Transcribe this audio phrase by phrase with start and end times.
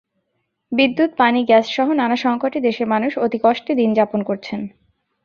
[0.71, 4.61] বিদ্যুৎ, পানি, গ্যাসসহ নানা সংকটে দেশের মানুষ অতিকষ্টে দিন যাপন করছেন।